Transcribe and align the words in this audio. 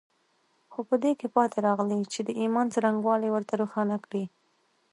خو 0.71 0.79
په 0.89 0.95
دې 1.03 1.11
کې 1.19 1.27
پاتې 1.35 1.57
راغلي 1.67 1.99
چې 2.13 2.19
د 2.23 2.29
ايمان 2.41 2.67
څرنګوالي 2.73 3.29
ورته 3.31 3.53
روښانه 3.61 3.95
کړي. 4.05 4.23